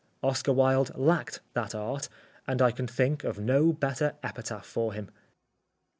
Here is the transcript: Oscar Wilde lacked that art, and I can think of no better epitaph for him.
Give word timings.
Oscar 0.23 0.51
Wilde 0.51 0.91
lacked 0.97 1.41
that 1.53 1.75
art, 1.75 2.09
and 2.47 2.59
I 2.59 2.71
can 2.71 2.87
think 2.87 3.23
of 3.23 3.37
no 3.37 3.71
better 3.71 4.15
epitaph 4.23 4.65
for 4.65 4.93
him. 4.93 5.11